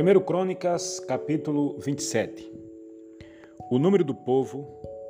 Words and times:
1 0.00 0.20
Crônicas, 0.20 1.00
capítulo 1.00 1.76
27. 1.80 2.48
O 3.68 3.80
número 3.80 4.04
do 4.04 4.14
povo 4.14 4.64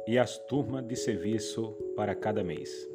e 0.07 0.19
as 0.19 0.39
turmas 0.39 0.83
de 0.83 0.97
serviço 0.97 1.77
para 1.95 2.15
cada 2.15 2.43
mês. 2.43 2.89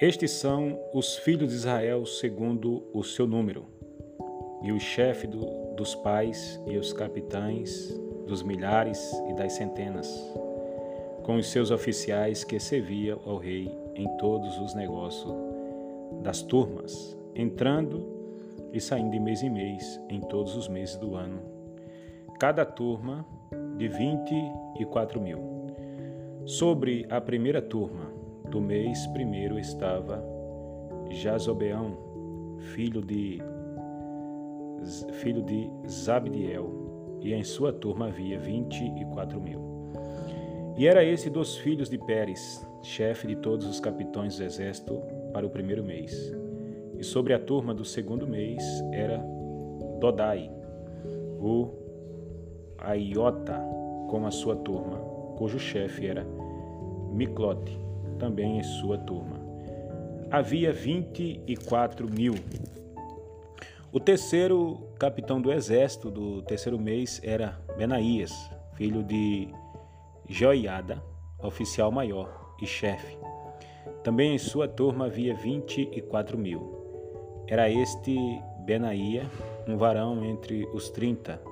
Estes 0.00 0.30
são 0.30 0.80
os 0.94 1.16
filhos 1.16 1.48
de 1.48 1.56
Israel 1.56 2.06
segundo 2.06 2.84
o 2.94 3.02
seu 3.02 3.26
número, 3.26 3.66
e 4.62 4.70
o 4.70 4.78
chefe 4.78 5.26
do, 5.26 5.44
dos 5.74 5.96
pais 5.96 6.60
e 6.68 6.78
os 6.78 6.92
capitães 6.92 7.92
dos 8.28 8.44
milhares 8.44 9.12
e 9.28 9.34
das 9.34 9.54
centenas, 9.54 10.08
com 11.24 11.34
os 11.34 11.50
seus 11.50 11.72
oficiais 11.72 12.44
que 12.44 12.60
serviam 12.60 13.20
ao 13.26 13.38
rei 13.38 13.68
em 13.96 14.06
todos 14.18 14.56
os 14.60 14.72
negócios 14.76 15.34
das 16.22 16.42
turmas, 16.42 17.18
entrando 17.34 18.19
e 18.72 18.80
saindo 18.80 19.10
de 19.10 19.20
mês 19.20 19.42
em 19.42 19.50
mês 19.50 20.00
em 20.08 20.20
todos 20.20 20.56
os 20.56 20.68
meses 20.68 20.96
do 20.96 21.14
ano. 21.14 21.40
Cada 22.38 22.64
turma 22.64 23.26
de 23.76 23.88
24 23.88 25.20
mil. 25.20 25.38
Sobre 26.44 27.06
a 27.10 27.20
primeira 27.20 27.60
turma 27.60 28.10
do 28.50 28.60
mês 28.60 29.06
primeiro 29.08 29.58
estava 29.58 30.24
Jazobeão, 31.10 31.96
filho 32.74 33.02
de 33.02 33.40
filho 35.12 35.42
de 35.42 35.70
Zabdiel, 35.88 37.18
e 37.20 37.34
em 37.34 37.44
sua 37.44 37.72
turma 37.72 38.06
havia 38.06 38.38
24 38.38 39.40
mil. 39.40 39.60
E 40.76 40.86
era 40.86 41.04
esse 41.04 41.28
dos 41.28 41.58
filhos 41.58 41.90
de 41.90 41.98
Pérez, 41.98 42.66
chefe 42.82 43.26
de 43.26 43.36
todos 43.36 43.66
os 43.66 43.78
capitões 43.78 44.38
do 44.38 44.44
exército, 44.44 45.00
para 45.32 45.46
o 45.46 45.50
primeiro 45.50 45.84
mês. 45.84 46.39
E 47.00 47.02
sobre 47.02 47.32
a 47.32 47.38
turma 47.38 47.72
do 47.72 47.82
segundo 47.82 48.26
mês 48.26 48.62
era 48.92 49.24
Dodai, 49.98 50.50
o 51.40 51.70
Aiota, 52.76 53.58
com 54.10 54.26
a 54.26 54.30
sua 54.30 54.54
turma, 54.54 54.98
cujo 55.38 55.58
chefe 55.58 56.06
era 56.06 56.26
Miclote, 57.10 57.80
também 58.18 58.58
em 58.58 58.62
sua 58.62 58.98
turma. 58.98 59.40
Havia 60.30 60.74
vinte 60.74 61.40
e 61.46 61.56
quatro 61.56 62.06
mil. 62.06 62.34
O 63.90 63.98
terceiro 63.98 64.78
capitão 64.98 65.40
do 65.40 65.50
exército 65.50 66.10
do 66.10 66.42
terceiro 66.42 66.78
mês 66.78 67.18
era 67.24 67.58
Benaías, 67.78 68.32
filho 68.74 69.02
de 69.02 69.48
Joiada, 70.28 71.02
oficial 71.42 71.90
maior 71.90 72.54
e 72.60 72.66
chefe. 72.66 73.16
Também 74.04 74.34
em 74.34 74.38
sua 74.38 74.68
turma 74.68 75.06
havia 75.06 75.34
vinte 75.34 75.88
e 75.90 76.02
quatro 76.02 76.36
mil. 76.36 76.78
Era 77.50 77.68
este 77.68 78.40
Benaía, 78.60 79.28
um 79.66 79.76
varão 79.76 80.24
entre 80.24 80.64
os 80.72 80.88
trinta, 80.88 81.42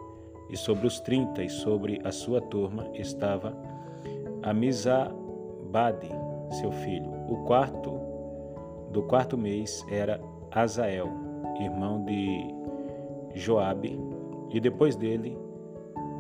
e 0.48 0.56
sobre 0.56 0.86
os 0.86 1.00
trinta 1.00 1.42
e 1.42 1.50
sobre 1.50 2.00
a 2.04 2.12
sua 2.12 2.41
turma 2.41 2.88
estava 2.94 3.52
Amizabade, 4.44 6.08
seu 6.60 6.70
filho. 6.70 7.10
O 7.28 7.38
quarto 7.38 7.98
do 8.92 9.02
quarto 9.02 9.36
mês 9.36 9.84
era 9.91 10.20
Azael, 10.52 11.08
irmão 11.60 12.04
de 12.04 12.54
Joabe, 13.34 13.98
e 14.52 14.60
depois 14.60 14.94
dele 14.94 15.36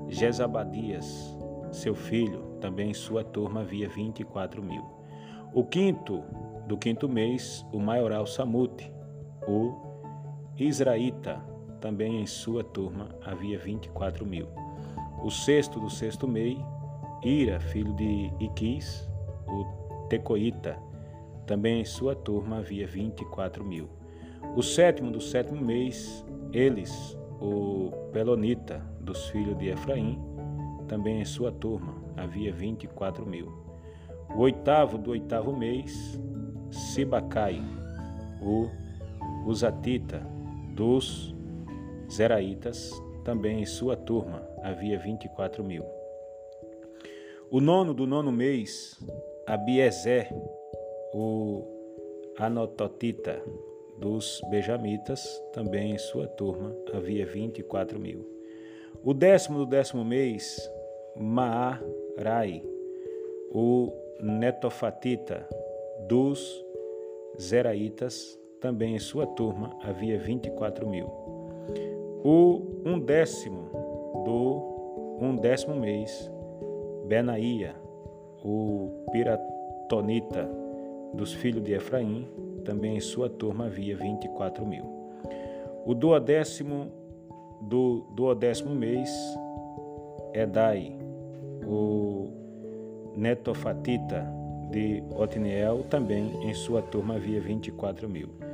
Jezabadias, 0.08 1.38
seu 1.70 1.94
filho. 1.94 2.48
Também 2.60 2.90
em 2.90 2.94
sua 2.94 3.22
turma 3.22 3.60
havia 3.60 3.88
vinte 3.88 4.18
e 4.18 4.24
quatro 4.24 4.60
mil. 4.60 4.82
O 5.54 5.62
quinto 5.64 6.24
do 6.66 6.76
quinto 6.76 7.08
mês, 7.08 7.64
o 7.72 7.78
maioral 7.78 8.26
Samute, 8.26 8.92
o 9.48 9.74
Israíta, 10.58 11.42
também 11.80 12.20
em 12.20 12.26
sua 12.26 12.62
turma 12.62 13.08
havia 13.24 13.58
24 13.58 14.26
mil. 14.26 14.46
O 15.24 15.30
sexto 15.30 15.80
do 15.80 15.88
sexto 15.88 16.28
mês, 16.28 16.58
Ira, 17.24 17.58
filho 17.58 17.94
de 17.94 18.30
Iquis, 18.38 19.08
o 19.48 19.64
Tecoíta, 20.08 20.78
também 21.46 21.80
em 21.80 21.84
sua 21.84 22.14
turma 22.14 22.58
havia 22.58 22.86
24 22.86 23.64
mil. 23.64 23.88
O 24.54 24.62
sétimo 24.62 25.10
do 25.10 25.20
sétimo 25.20 25.60
mês, 25.60 26.24
Eles, 26.52 27.16
o 27.40 27.90
Pelonita, 28.12 28.84
dos 29.00 29.30
filhos 29.30 29.56
de 29.56 29.68
Efraim, 29.68 30.20
também 30.86 31.20
em 31.20 31.24
sua 31.24 31.50
turma 31.50 31.94
havia 32.16 32.52
24 32.52 33.24
mil. 33.24 33.50
O 34.34 34.40
oitavo 34.40 34.98
do 34.98 35.12
oitavo 35.12 35.56
mês, 35.56 36.20
Sibacai, 36.70 37.62
o 38.42 38.68
Uzatita, 39.46 40.26
dos 40.74 41.34
Zeraitas, 42.10 42.90
também 43.24 43.60
em 43.60 43.66
sua 43.66 43.96
turma 43.96 44.48
havia 44.62 44.98
24 44.98 45.62
mil. 45.62 45.84
O 47.50 47.60
nono 47.60 47.94
do 47.94 48.06
nono 48.06 48.30
mês, 48.30 48.98
Abiezer, 49.46 50.28
o 51.14 51.64
Anototita, 52.38 53.42
dos 53.98 54.40
Benjamitas, 54.50 55.26
também 55.52 55.92
em 55.92 55.98
sua 55.98 56.26
turma 56.26 56.74
havia 56.92 57.26
24 57.26 57.98
mil. 57.98 58.26
O 59.02 59.12
décimo 59.12 59.58
do 59.58 59.66
décimo 59.66 60.04
mês, 60.04 60.70
Maarai, 61.16 62.62
o 63.50 63.92
Netofatita, 64.20 65.48
dos 66.06 66.64
Zeraitas, 67.40 68.38
também 68.60 68.94
em 68.94 68.98
sua 68.98 69.26
turma 69.26 69.76
havia 69.82 70.18
24 70.18 70.88
mil. 70.88 71.06
O 72.24 72.62
um 72.84 72.98
décimo 72.98 73.70
do 74.24 74.78
um 75.20 75.36
décimo 75.36 75.74
mês, 75.74 76.30
Benaía, 77.06 77.74
o 78.44 78.90
Piratonita 79.10 80.48
dos 81.14 81.32
filhos 81.32 81.62
de 81.62 81.72
Efraim, 81.72 82.26
também 82.64 82.96
em 82.96 83.00
sua 83.00 83.28
turma 83.28 83.66
havia 83.66 83.96
24 83.96 84.64
mil. 84.66 84.84
O 85.86 85.94
duodécimo 85.94 86.92
do 87.62 88.04
duodécimo 88.10 88.74
mês, 88.74 89.10
Edai, 90.34 90.96
o 91.66 92.28
Netofatita 93.16 94.26
de 94.70 95.02
Otniel, 95.16 95.82
também 95.88 96.30
em 96.42 96.54
sua 96.54 96.82
turma 96.82 97.14
havia 97.16 97.40
24 97.40 98.08
mil. 98.08 98.47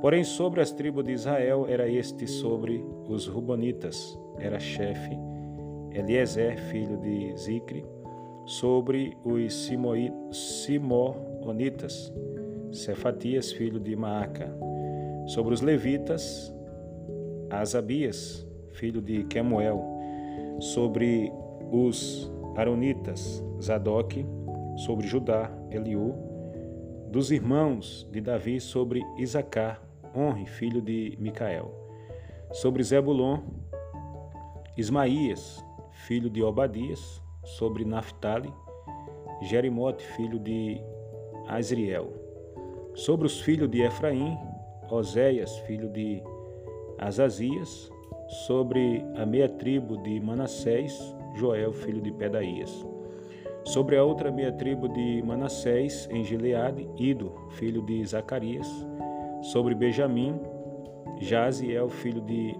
Porém, 0.00 0.24
sobre 0.24 0.60
as 0.60 0.72
tribos 0.72 1.04
de 1.04 1.12
Israel 1.12 1.66
era 1.68 1.88
este 1.88 2.26
sobre 2.26 2.84
os 3.06 3.26
Rubonitas, 3.26 4.18
era 4.38 4.58
chefe 4.58 5.18
Eliezer, 5.92 6.56
filho 6.70 6.96
de 6.96 7.36
Zicre, 7.36 7.84
sobre 8.46 9.16
os 9.24 9.52
Simonitas, 10.32 12.12
Cefatias, 12.72 13.52
filho 13.52 13.80
de 13.80 13.96
Maaca, 13.96 14.48
sobre 15.26 15.52
os 15.52 15.60
levitas, 15.60 16.54
Asabias, 17.50 18.46
filho 18.72 19.02
de 19.02 19.24
Quemuel, 19.24 19.84
sobre 20.60 21.32
os 21.70 22.32
Aronitas, 22.56 23.44
Zadok, 23.60 24.24
sobre 24.76 25.06
Judá, 25.06 25.50
Eliú, 25.70 26.14
dos 27.10 27.32
irmãos 27.32 28.08
de 28.10 28.20
Davi 28.20 28.60
sobre 28.60 29.02
Isacar, 29.18 29.82
Honre, 30.14 30.44
filho 30.46 30.80
de 30.80 31.16
Micael. 31.20 31.72
Sobre 32.52 32.82
Zebulon, 32.82 33.38
Ismaías, 34.76 35.64
filho 35.92 36.28
de 36.28 36.42
Obadias. 36.42 37.22
Sobre 37.42 37.86
Naphtali, 37.86 38.52
Jerimote, 39.40 40.04
filho 40.04 40.38
de 40.38 40.80
Azriel. 41.48 42.12
Sobre 42.94 43.26
os 43.26 43.40
filhos 43.40 43.70
de 43.70 43.80
Efraim, 43.80 44.36
Oséias, 44.90 45.56
filho 45.60 45.88
de 45.88 46.22
Azazias. 46.98 47.90
Sobre 48.46 49.04
a 49.16 49.24
meia 49.24 49.48
tribo 49.48 49.96
de 49.96 50.20
Manassés, 50.20 51.16
Joel, 51.34 51.72
filho 51.72 52.02
de 52.02 52.12
Pedaías. 52.12 52.86
Sobre 53.64 53.96
a 53.96 54.04
outra 54.04 54.30
meia 54.30 54.52
tribo 54.52 54.88
de 54.88 55.22
Manassés, 55.22 56.08
em 56.10 56.22
Gileade, 56.24 56.88
Ido, 56.96 57.32
filho 57.50 57.82
de 57.82 58.04
Zacarias 58.04 58.68
sobre 59.42 59.74
Benjamim, 59.74 60.38
Jaziel, 61.18 61.88
filho 61.88 62.20
de 62.20 62.56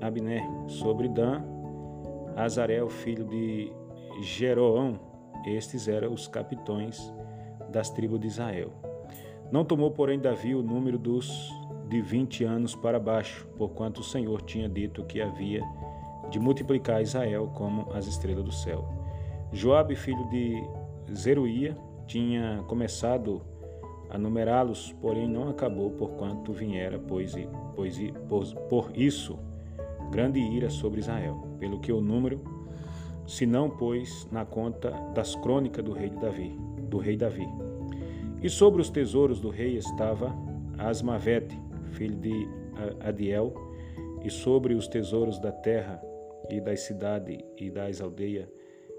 Abner, 0.00 0.42
sobre 0.66 1.08
Dan, 1.08 1.42
Azarel, 2.36 2.88
filho 2.88 3.24
de 3.24 3.72
Jeroão, 4.22 4.98
estes 5.46 5.88
eram 5.88 6.12
os 6.12 6.26
capitões 6.26 7.12
das 7.70 7.90
tribos 7.90 8.20
de 8.20 8.26
Israel. 8.26 8.70
Não 9.50 9.64
tomou, 9.64 9.90
porém, 9.90 10.18
Davi 10.18 10.54
o 10.54 10.62
número 10.62 10.98
dos 10.98 11.50
de 11.88 12.02
vinte 12.02 12.44
anos 12.44 12.74
para 12.74 13.00
baixo, 13.00 13.48
porquanto 13.56 14.00
o 14.00 14.04
Senhor 14.04 14.42
tinha 14.42 14.68
dito 14.68 15.04
que 15.04 15.22
havia 15.22 15.62
de 16.30 16.38
multiplicar 16.38 17.00
Israel 17.00 17.50
como 17.54 17.90
as 17.92 18.06
estrelas 18.06 18.44
do 18.44 18.52
céu. 18.52 18.86
Joabe, 19.52 19.96
filho 19.96 20.28
de 20.28 20.62
Zeruia, 21.10 21.76
tinha 22.06 22.62
começado 22.68 23.42
a 24.10 24.18
numerá-los, 24.18 24.92
porém 25.00 25.28
não 25.28 25.48
acabou 25.48 25.90
porquanto 25.90 26.52
viera, 26.52 26.98
pois, 26.98 27.34
pois 27.74 27.98
por, 28.28 28.54
por 28.68 28.90
isso 28.94 29.38
grande 30.10 30.40
ira 30.40 30.70
sobre 30.70 31.00
Israel, 31.00 31.36
pelo 31.58 31.80
que 31.80 31.92
o 31.92 32.00
número 32.00 32.40
se 33.26 33.44
não 33.44 33.68
pôs 33.68 34.26
na 34.32 34.44
conta 34.46 34.90
das 35.14 35.34
crônicas 35.36 35.84
do 35.84 35.92
rei 35.92 36.08
Davi, 36.08 36.58
do 36.88 36.96
rei 36.96 37.16
Davi. 37.16 37.46
E 38.42 38.48
sobre 38.48 38.80
os 38.80 38.88
tesouros 38.88 39.38
do 39.38 39.50
rei 39.50 39.76
estava 39.76 40.34
Asmavete, 40.78 41.60
filho 41.92 42.16
de 42.16 42.48
Adiel, 43.00 43.52
e 44.24 44.30
sobre 44.30 44.74
os 44.74 44.88
tesouros 44.88 45.38
da 45.38 45.52
terra 45.52 46.00
e 46.48 46.60
das 46.60 46.80
cidades 46.80 47.38
e 47.58 47.70
das 47.70 48.00
aldeias 48.00 48.48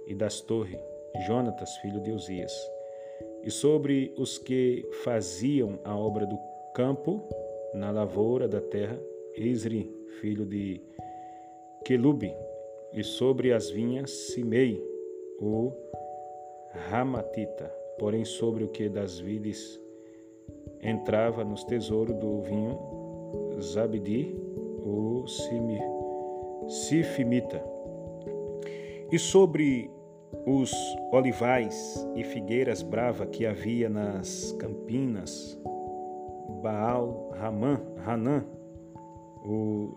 e 0.05 0.13
das 0.13 0.41
torres, 0.41 0.79
Jonatas, 1.25 1.75
filho 1.77 1.99
de 2.01 2.11
Uzias. 2.11 2.53
E 3.49 3.51
sobre 3.51 4.13
os 4.15 4.37
que 4.37 4.87
faziam 5.03 5.79
a 5.83 5.97
obra 5.97 6.23
do 6.23 6.37
campo, 6.71 7.27
na 7.73 7.89
lavoura 7.89 8.47
da 8.47 8.61
terra, 8.61 9.01
Isri, 9.35 9.91
filho 10.21 10.45
de 10.45 10.79
Quelube, 11.83 12.31
e 12.93 13.03
sobre 13.03 13.51
as 13.51 13.71
vinhas, 13.71 14.11
Simei, 14.11 14.79
o 15.41 15.71
Ramatita. 16.91 17.73
Porém, 17.97 18.23
sobre 18.23 18.65
o 18.65 18.67
que 18.67 18.87
das 18.87 19.17
vides 19.17 19.81
entrava 20.79 21.43
nos 21.43 21.63
tesouros 21.63 22.15
do 22.17 22.41
vinho, 22.41 22.77
Zabdi, 23.59 24.31
o 24.85 25.25
Sifimita. 26.67 27.63
E 29.11 29.17
sobre 29.17 29.89
os 30.49 30.73
olivais 31.11 32.07
e 32.15 32.23
figueiras 32.23 32.81
brava 32.81 33.27
que 33.27 33.45
havia 33.45 33.87
nas 33.87 34.51
campinas, 34.53 35.61
Baal 36.63 37.31
Ramã, 37.39 37.79
Hanã, 38.03 38.43
o 39.45 39.93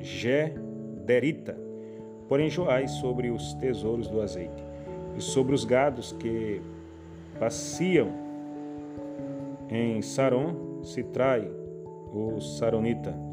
Gederita, 0.00 1.56
porém 2.28 2.50
Joás 2.50 2.90
sobre 2.92 3.30
os 3.30 3.54
tesouros 3.54 4.08
do 4.08 4.20
azeite, 4.20 4.64
e 5.16 5.20
sobre 5.20 5.54
os 5.54 5.64
gados 5.64 6.10
que 6.12 6.60
passeam 7.38 8.08
em 9.70 10.02
Saron, 10.02 10.82
se 10.82 11.04
trai 11.04 11.48
o 12.12 12.40
Saronita. 12.40 13.27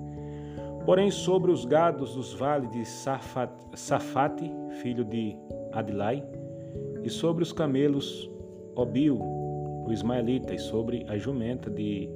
Porém, 0.86 1.10
sobre 1.10 1.52
os 1.52 1.66
gados 1.66 2.14
dos 2.14 2.34
vales 2.34 2.70
de 2.70 2.86
Safate, 2.86 4.52
filho 4.82 5.04
de 5.04 5.36
Adilai, 5.72 6.24
e 7.04 7.10
sobre 7.10 7.44
os 7.44 7.52
camelos 7.52 8.30
Obil, 8.76 9.20
o 9.20 9.92
Ismaelita, 9.92 10.54
e 10.54 10.60
sobre 10.60 11.04
a 11.08 11.18
jumenta 11.18 11.72
de 11.72 12.08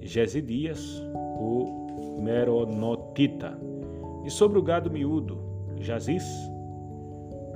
Gesidias, 0.00 1.00
o 1.38 2.20
Meronotita, 2.22 3.56
e 4.24 4.30
sobre 4.30 4.58
o 4.58 4.62
gado 4.62 4.90
miúdo, 4.90 5.38
Jazis, 5.78 6.24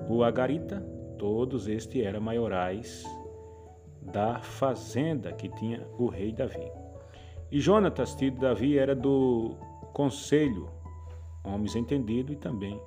o 0.09 0.23
Agarita, 0.23 0.81
todos 1.19 1.67
estes 1.67 2.05
eram 2.05 2.21
maiorais 2.21 3.05
da 4.01 4.39
fazenda 4.41 5.33
que 5.33 5.49
tinha 5.49 5.87
o 5.99 6.07
rei 6.07 6.33
Davi. 6.33 6.71
E 7.51 7.61
Jonatas, 7.61 8.15
de 8.15 8.31
Davi, 8.31 8.79
era 8.79 8.95
do 8.95 9.57
conselho, 10.01 10.67
homens 11.45 11.77
entendido 11.77 12.33
e 12.33 12.37
também 12.37 12.81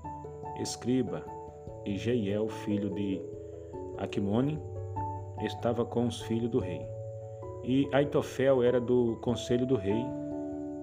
escriba. 0.60 1.24
E 1.86 1.96
Jeiel, 1.96 2.48
filho 2.48 2.90
de 2.90 3.22
Aquimone, 4.00 4.60
estava 5.44 5.86
com 5.86 6.08
os 6.08 6.22
filhos 6.22 6.50
do 6.50 6.58
rei. 6.58 6.82
E 7.64 7.88
Aitofel 7.92 8.64
era 8.64 8.82
do 8.82 9.16
conselho 9.22 9.68
do 9.68 9.76
rei, 9.76 10.04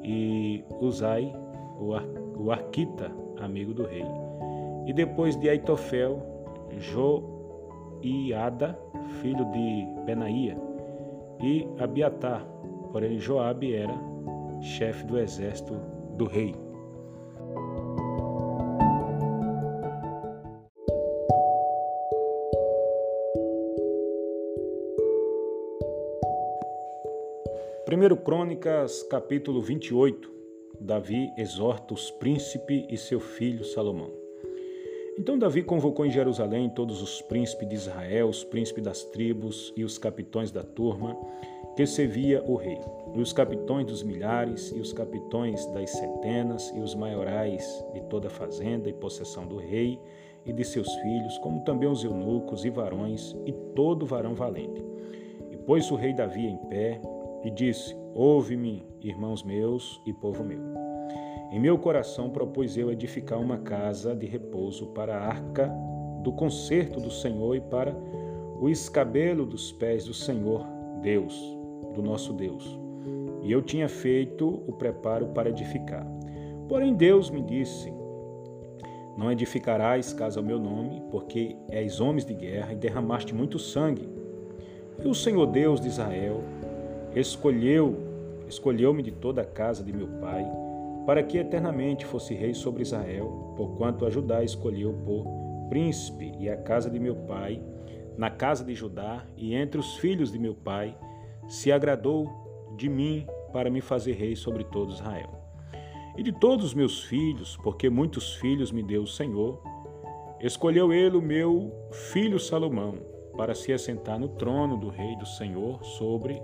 e 0.05 0.65
Uzai, 0.81 1.35
o, 1.81 1.95
Ar, 1.95 2.05
o 2.37 2.53
Arquita, 2.53 3.11
amigo 3.41 3.75
do 3.75 3.85
rei. 3.85 4.07
E 4.87 4.93
depois 4.93 5.35
de 5.35 5.49
Aitofel, 5.49 6.23
Joiada, 6.79 8.79
filho 9.21 9.45
de 9.47 9.85
Benaía, 10.07 10.57
e 11.43 11.67
Abiatar, 11.81 12.47
porém 12.93 13.19
Joabe 13.19 13.75
era 13.75 13.99
chefe 14.61 15.05
do 15.05 15.19
exército 15.19 15.90
do 16.21 16.27
rei. 16.27 16.55
Primeiro 27.87 28.19
Crônicas, 28.19 29.03
capítulo 29.05 29.63
28. 29.63 30.31
Davi 30.79 31.33
exorta 31.39 31.95
os 31.95 32.11
príncipes 32.11 32.85
e 32.91 32.99
seu 32.99 33.19
filho 33.19 33.65
Salomão. 33.65 34.13
Então 35.19 35.39
Davi 35.39 35.63
convocou 35.63 36.05
em 36.05 36.11
Jerusalém 36.11 36.69
todos 36.69 37.01
os 37.01 37.23
príncipes 37.23 37.67
de 37.67 37.75
Israel, 37.75 38.29
os 38.29 38.45
príncipes 38.45 38.85
das 38.85 39.05
tribos 39.05 39.73
e 39.75 39.85
os 39.85 39.97
capitões 39.97 40.51
da 40.51 40.63
turma 40.63 41.17
que 41.77 41.87
servia 41.87 42.43
o 42.47 42.57
rei, 42.57 42.81
e 43.15 43.21
os 43.21 43.33
capitões 43.33 43.87
dos 43.87 44.03
milhares, 44.03 44.73
e 44.75 44.81
os 44.81 44.93
capitões 44.93 45.65
das 45.67 45.91
centenas, 45.91 46.71
e 46.75 46.81
os 46.81 46.95
maiorais 46.95 47.85
de 47.93 48.01
toda 48.03 48.29
a 48.29 48.31
fazenda 48.31 48.89
e 48.89 48.93
possessão 48.93 49.47
do 49.47 49.57
rei 49.57 49.99
e 50.45 50.53
de 50.53 50.65
seus 50.65 50.93
filhos, 50.97 51.39
como 51.39 51.61
também 51.65 51.89
os 51.89 52.03
eunucos 52.03 52.65
e 52.65 52.71
varões, 52.71 53.37
e 53.45 53.53
todo 53.75 54.07
varão 54.07 54.35
valente. 54.35 54.85
E 55.51 55.57
pôs 55.57 55.91
o 55.91 55.97
rei 55.97 56.13
Davi 56.13 56.47
em 56.47 56.57
pé, 56.69 57.01
e 57.45 57.51
disse: 57.51 57.97
Ouve-me, 58.15 58.87
irmãos 59.01 59.43
meus 59.43 60.01
e 60.07 60.13
povo 60.13 60.45
meu. 60.45 60.61
Em 61.51 61.59
meu 61.59 61.79
coração 61.79 62.31
propus 62.31 62.77
eu 62.77 62.93
edificar 62.93 63.41
uma 63.41 63.59
casa 63.59 64.15
de 64.15 64.27
repouso 64.27 64.87
para 64.89 65.17
a 65.17 65.27
arca 65.27 65.69
do 66.23 66.33
concerto 66.33 67.01
do 67.01 67.11
Senhor 67.11 67.57
e 67.57 67.61
para 67.61 67.97
o 68.61 68.69
escabelo 68.69 69.47
dos 69.47 69.73
pés 69.73 70.05
do 70.05 70.15
Senhor 70.15 70.65
Deus, 71.01 71.59
do 71.95 72.03
nosso 72.03 72.33
Deus. 72.33 72.79
E 73.43 73.51
eu 73.51 73.63
tinha 73.63 73.89
feito 73.89 74.63
o 74.67 74.73
preparo 74.73 75.29
para 75.29 75.49
edificar. 75.49 76.07
Porém, 76.69 76.95
Deus 76.95 77.31
me 77.31 77.43
disse: 77.43 77.93
Não 79.17 79.33
edificarás 79.33 80.13
casa 80.13 80.39
ao 80.39 80.45
meu 80.45 80.59
nome, 80.59 81.03
porque 81.11 81.57
és 81.69 82.01
homens 82.01 82.25
de 82.25 82.35
guerra 82.35 82.73
e 82.73 82.77
derramaste 82.77 83.35
muito 83.35 83.59
sangue. 83.59 84.09
E 85.03 85.09
o 85.09 85.15
Senhor 85.15 85.47
Deus 85.47 85.81
de 85.81 85.89
Israel 85.89 86.43
escolheu, 87.15 87.97
escolheu-me 88.49 89.03
de 89.03 89.11
toda 89.11 89.43
a 89.43 89.45
casa 89.45 89.83
de 89.83 89.93
meu 89.93 90.07
pai, 90.21 90.47
para 91.07 91.23
que 91.23 91.39
eternamente 91.39 92.05
fosse 92.05 92.35
rei 92.35 92.55
sobre 92.55 92.83
Israel, 92.83 93.55
porquanto 93.57 94.05
a 94.05 94.11
Judá 94.11 94.45
escolheu 94.45 94.93
por 95.05 95.25
príncipe 95.69 96.33
e 96.39 96.49
a 96.49 96.57
casa 96.57 96.91
de 96.91 97.01
meu 97.01 97.15
pai, 97.15 97.63
na 98.19 98.29
casa 98.29 98.63
de 98.63 98.75
Judá 98.75 99.25
e 99.37 99.55
entre 99.55 99.81
os 99.81 99.97
filhos 99.97 100.31
de 100.31 100.39
meu 100.39 100.55
pai, 100.55 100.95
se 101.51 101.73
agradou 101.73 102.31
de 102.77 102.89
mim 102.89 103.27
para 103.53 103.69
me 103.69 103.81
fazer 103.81 104.13
rei 104.13 104.37
sobre 104.37 104.63
todo 104.63 104.93
Israel. 104.93 105.29
E 106.17 106.23
de 106.23 106.31
todos 106.31 106.67
os 106.67 106.75
meus 106.75 107.03
filhos, 107.03 107.57
porque 107.57 107.91
muitos 107.91 108.37
filhos 108.37 108.71
me 108.71 108.85
deu 108.85 109.03
o 109.03 109.07
Senhor, 109.07 109.61
escolheu 110.41 110.93
ele 110.93 111.17
o 111.17 111.23
meu 111.23 111.73
filho 111.91 112.39
Salomão 112.39 112.99
para 113.37 113.53
se 113.53 113.73
assentar 113.73 114.17
no 114.17 114.29
trono 114.29 114.77
do 114.77 114.89
rei 114.89 115.17
do 115.17 115.27
Senhor 115.27 115.83
sobre 115.85 116.41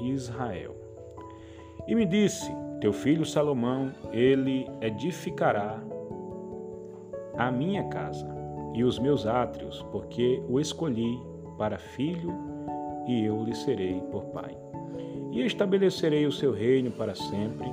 Israel. 0.00 0.74
E 1.86 1.94
me 1.94 2.06
disse: 2.06 2.50
Teu 2.80 2.94
filho 2.94 3.26
Salomão, 3.26 3.92
ele 4.10 4.66
edificará 4.80 5.82
a 7.36 7.50
minha 7.50 7.84
casa 7.88 8.26
e 8.74 8.84
os 8.84 8.98
meus 8.98 9.26
átrios, 9.26 9.82
porque 9.92 10.42
o 10.48 10.58
escolhi 10.58 11.20
para 11.58 11.76
filho 11.76 12.49
e 13.10 13.24
eu 13.24 13.42
lhe 13.42 13.54
serei 13.54 14.00
por 14.12 14.22
pai. 14.26 14.56
E 15.32 15.44
estabelecerei 15.44 16.26
o 16.26 16.32
seu 16.32 16.52
reino 16.52 16.92
para 16.92 17.14
sempre, 17.14 17.66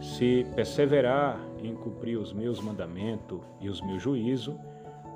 se 0.00 0.46
perseverar 0.54 1.40
em 1.60 1.74
cumprir 1.74 2.16
os 2.16 2.32
meus 2.32 2.60
mandamentos 2.60 3.40
e 3.60 3.68
os 3.68 3.80
meus 3.80 4.00
juízos, 4.00 4.54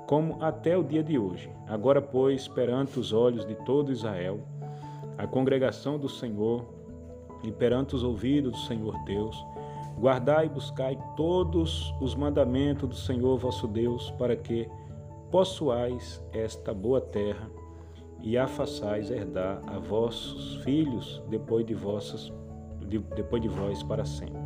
como 0.05 0.43
até 0.43 0.77
o 0.77 0.83
dia 0.83 1.01
de 1.01 1.17
hoje. 1.17 1.49
Agora, 1.67 2.01
pois, 2.01 2.47
perante 2.47 2.99
os 2.99 3.13
olhos 3.13 3.45
de 3.45 3.55
todo 3.55 3.91
Israel, 3.91 4.41
a 5.17 5.25
congregação 5.25 5.97
do 5.97 6.09
Senhor 6.09 6.65
e 7.41 7.51
perante 7.51 7.95
os 7.95 8.03
ouvidos 8.03 8.51
do 8.51 8.57
Senhor 8.67 9.01
Deus, 9.05 9.45
guardai 9.97 10.47
e 10.47 10.49
buscai 10.49 10.97
todos 11.15 11.93
os 12.01 12.15
mandamentos 12.15 12.89
do 12.89 12.95
Senhor 12.95 13.37
vosso 13.37 13.67
Deus, 13.67 14.11
para 14.11 14.35
que 14.35 14.67
possuais 15.31 16.21
esta 16.33 16.73
boa 16.73 16.99
terra 16.99 17.49
e 18.23 18.37
a 18.37 18.47
façais 18.47 19.11
herdar 19.11 19.61
a 19.67 19.77
vossos 19.77 20.55
filhos 20.63 21.21
depois 21.29 21.65
de, 21.65 21.73
vossas, 21.73 22.31
de, 22.87 22.97
depois 22.97 23.41
de 23.41 23.49
vós 23.49 23.83
para 23.83 24.05
sempre. 24.05 24.41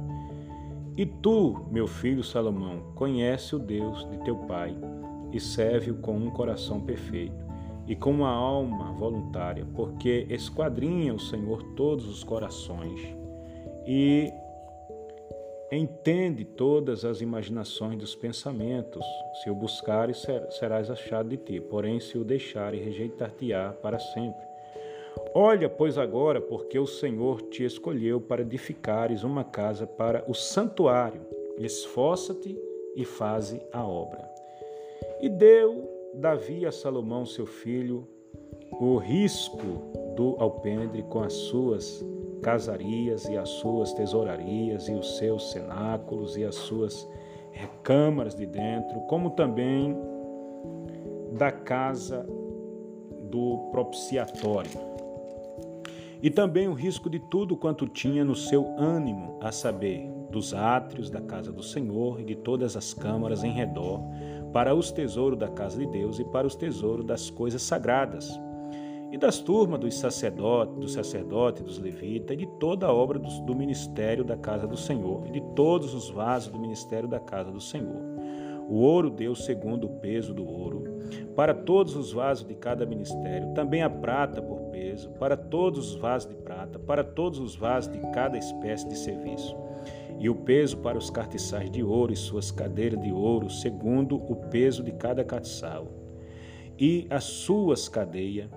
E 0.98 1.06
tu, 1.06 1.68
meu 1.72 1.86
filho 1.86 2.24
Salomão, 2.24 2.92
conhece 2.96 3.56
o 3.56 3.60
Deus 3.60 4.10
de 4.10 4.18
teu 4.26 4.36
pai 4.36 4.76
e 5.32 5.40
serve-o 5.40 5.96
com 5.96 6.18
um 6.18 6.32
coração 6.32 6.82
perfeito 6.82 7.46
e 7.88 7.96
com 7.96 8.10
uma 8.10 8.30
alma 8.30 8.92
voluntária, 8.94 9.66
porque 9.76 10.26
esquadrinha 10.30 11.14
o 11.14 11.20
Senhor 11.20 11.62
todos 11.76 12.10
os 12.10 12.24
corações 12.24 13.00
e 13.86 14.34
entende 15.72 16.46
todas 16.46 17.04
as 17.04 17.22
imaginações 17.22 17.98
dos 17.98 18.16
pensamentos. 18.16 19.06
Se 19.42 19.50
o 19.50 19.56
buscares, 19.56 20.26
serás 20.52 20.90
achado 20.90 21.30
de 21.30 21.38
ti, 21.38 21.60
porém, 21.60 22.00
se 22.00 22.18
o 22.18 22.24
deixares, 22.24 22.84
rejeitar-te-á 22.84 23.74
para 23.82 24.00
sempre. 24.00 24.48
Olha, 25.34 25.68
pois 25.68 25.98
agora, 25.98 26.40
porque 26.40 26.80
o 26.80 26.88
Senhor 26.88 27.42
te 27.44 27.64
escolheu 27.64 28.22
para 28.22 28.42
edificares 28.42 29.24
uma 29.24 29.44
casa 29.44 29.86
para 29.86 30.24
o 30.28 30.34
santuário. 30.34 31.22
Esforça-te 31.58 32.58
e 32.96 33.04
faze 33.04 33.62
a 33.74 33.86
obra. 33.86 34.28
E 35.20 35.30
deu 35.30 36.12
Davi 36.14 36.66
a 36.66 36.72
Salomão, 36.72 37.26
seu 37.26 37.46
filho, 37.46 38.08
o 38.80 38.98
risco 38.98 39.92
do 40.16 40.36
alpendre 40.40 41.04
com 41.04 41.22
as 41.22 41.34
suas 41.34 42.04
casarias 42.42 43.26
e 43.26 43.38
as 43.38 43.50
suas 43.50 43.94
tesourarias 43.94 44.88
e 44.88 44.94
os 44.94 45.18
seus 45.18 45.52
cenáculos 45.52 46.38
e 46.38 46.44
as 46.44 46.56
suas 46.56 47.08
recâmaras 47.52 48.36
de 48.36 48.46
dentro, 48.46 49.02
como 49.02 49.32
também 49.32 49.98
da 51.38 51.52
casa 51.52 52.26
do 53.30 53.70
propiciatório. 53.72 54.98
E 56.22 56.30
também 56.30 56.68
o 56.68 56.74
risco 56.74 57.10
de 57.10 57.20
tudo 57.20 57.56
quanto 57.56 57.88
tinha 57.88 58.26
no 58.26 58.36
seu 58.36 58.66
ânimo, 58.78 59.38
a 59.42 59.52
saber, 59.52 60.10
dos 60.32 60.54
átrios 60.54 61.10
da 61.10 61.22
casa 61.22 61.52
do 61.52 61.64
Senhor 61.64 62.20
e 62.20 62.24
de 62.24 62.36
todas 62.36 62.76
as 62.76 62.94
câmaras 62.94 63.44
em 63.44 63.52
redor, 63.52 64.02
para 64.52 64.74
os 64.74 64.92
tesouros 64.92 65.38
da 65.38 65.48
casa 65.48 65.78
de 65.78 65.86
Deus 65.86 66.20
e 66.20 66.26
para 66.26 66.48
os 66.48 66.56
tesouros 66.56 67.06
das 67.06 67.30
coisas 67.30 67.62
sagradas 67.62 68.28
e 69.12 69.18
das 69.18 69.40
turmas 69.40 69.80
dos 69.80 69.96
sacerdotes, 69.96 70.76
dos 70.76 70.94
sacerdotes, 70.94 71.64
dos 71.64 71.80
levitas, 71.80 72.34
e 72.34 72.38
de 72.38 72.48
toda 72.60 72.88
a 72.88 72.94
obra 72.94 73.18
do, 73.18 73.30
do, 73.42 73.56
ministério 73.56 74.24
da 74.24 74.36
casa 74.36 74.68
do 74.68 74.76
Senhor, 74.76 75.26
e 75.28 75.32
de 75.32 75.42
todos 75.56 75.94
os 75.94 76.10
vasos 76.10 76.52
do 76.52 76.60
ministério 76.60 77.08
da 77.08 77.20
casa 77.20 77.52
do 77.52 77.62
Senhor. 77.62 78.02
O 78.70 78.76
ouro 78.82 79.10
deu 79.10 79.34
segundo 79.34 79.86
o 79.86 80.00
peso 80.02 80.34
do 80.34 80.46
ouro, 80.46 80.84
para 81.36 81.54
todos 81.54 81.96
os 81.96 82.12
vasos 82.12 82.46
de 82.46 82.54
cada 82.54 82.86
ministério, 82.86 83.54
também 83.54 83.82
a 83.82 83.90
prata 83.90 84.42
por 84.42 84.60
peso, 84.72 85.10
para 85.12 85.38
todos 85.38 85.92
os 85.92 85.96
vasos 85.96 86.28
de 86.28 86.36
prata, 86.36 86.78
para 86.78 87.04
todos 87.04 87.40
os 87.40 87.56
vasos 87.56 87.92
de 87.92 88.00
cada 88.12 88.38
espécie 88.38 88.88
de 88.90 88.98
serviço. 88.98 89.56
E 90.20 90.30
o 90.30 90.36
peso 90.36 90.78
para 90.78 90.98
os 90.98 91.10
cartiçais 91.10 91.70
de 91.70 91.84
ouro 91.84 92.12
e 92.12 92.16
suas 92.16 92.52
cadeiras 92.52 93.00
de 93.00 93.12
ouro, 93.12 93.50
segundo 93.50 94.16
o 94.16 94.36
peso 94.36 94.84
de 94.84 94.92
cada 94.92 95.24
cartiçal. 95.24 95.88
E 96.78 97.08
as 97.10 97.24
suas 97.24 97.88
cadeias, 97.88 98.50